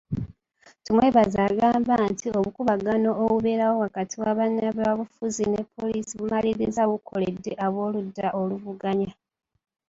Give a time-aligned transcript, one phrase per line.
[0.85, 9.11] Tumwebaze agamba nti obukuubagano obubeerawo wakati wa bannabyabufuzi ne poliisi bumaliriza bukoledde ab'oludda oluvuganya.